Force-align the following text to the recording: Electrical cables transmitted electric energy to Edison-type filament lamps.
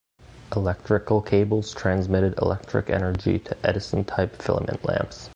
Electrical 0.55 1.21
cables 1.21 1.75
transmitted 1.75 2.33
electric 2.41 2.89
energy 2.89 3.37
to 3.37 3.55
Edison-type 3.63 4.41
filament 4.41 4.83
lamps. 4.83 5.29